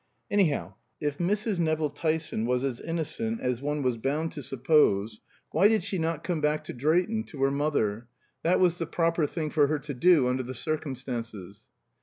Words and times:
Anyhow, 0.31 0.73
if 0.99 1.19
Mrs. 1.19 1.59
Nevill 1.59 1.91
Tyson 1.91 2.47
was 2.47 2.63
as 2.63 2.81
innocent 2.81 3.39
as 3.39 3.61
one 3.61 3.83
was 3.83 3.97
bound 3.97 4.31
to 4.31 4.41
suppose, 4.41 5.21
why 5.51 5.67
did 5.67 5.83
she 5.83 5.99
not 5.99 6.23
come 6.23 6.41
back 6.41 6.63
to 6.63 6.73
Drayton, 6.73 7.23
to 7.25 7.43
her 7.43 7.51
mother? 7.51 8.07
That 8.41 8.59
was 8.59 8.79
the 8.79 8.87
proper 8.87 9.27
thing 9.27 9.51
for 9.51 9.67
her 9.67 9.77
to 9.77 9.93
do 9.93 10.27
under 10.27 10.41
the 10.41 10.55
circumstances. 10.55 11.67